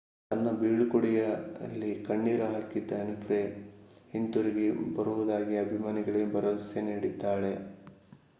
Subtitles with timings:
[0.31, 3.39] ತನ್ನ ಬೀಳ್ಕೊಡುಗೆಯಲ್ಲಿ ಕಣ್ಣೀರು ಹಾಕಿದ್ದ ವಿನ್ಫ್ರೇ
[4.13, 7.53] ಹಿಂತಿರುಗಿ ಬರುವುದಾಗಿ ಅಭಿಮಾನಿಗಳಿಗೆ ಭರವಸೆ ನೀಡಿದ್ದಾಳೆ